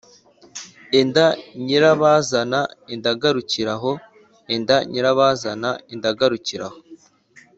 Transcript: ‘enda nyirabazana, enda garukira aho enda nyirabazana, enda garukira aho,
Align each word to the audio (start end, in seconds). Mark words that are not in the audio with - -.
‘enda 0.99 1.25
nyirabazana, 1.65 2.59
enda 2.93 3.11
garukira 3.21 3.73
aho 3.77 3.91
enda 4.53 4.75
nyirabazana, 4.91 5.69
enda 5.93 6.09
garukira 6.19 6.63
aho, 6.69 6.77